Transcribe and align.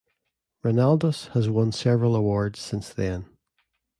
Ronaldus 0.65 1.27
has 1.33 1.47
won 1.47 1.71
several 1.71 2.15
awards 2.15 2.59
since 2.59 2.89
then. 2.91 3.29